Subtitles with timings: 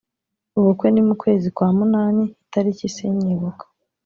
[0.59, 3.65] Ubukwe ni mu kwezi kwa munani itariki sinyibuka